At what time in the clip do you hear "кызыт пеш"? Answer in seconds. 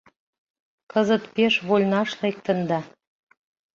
0.91-1.53